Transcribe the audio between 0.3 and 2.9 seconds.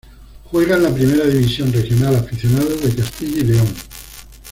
Juega en la Primera División Regional Aficionados